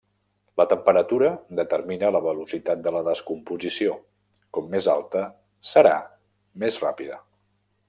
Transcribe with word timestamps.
La 0.59 0.65
temperatura 0.69 1.27
determina 1.59 2.09
la 2.15 2.21
velocitat 2.27 2.81
de 2.87 2.95
la 2.95 3.03
descomposició, 3.09 3.93
com 4.59 4.73
més 4.73 4.89
alta 4.97 5.23
serà 5.75 5.95
més 6.65 6.83
ràpida. 6.87 7.25